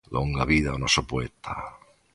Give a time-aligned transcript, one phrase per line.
[0.15, 1.55] Longa vida ao noso poeta!